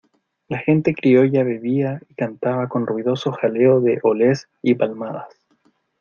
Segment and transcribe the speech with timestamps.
[0.47, 5.27] la gente criolla bebía y cantaba con ruidoso jaleo de olés y palmadas.